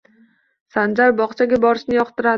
[0.77, 2.29] Sanjar bog'chaga borishni yoqtiradi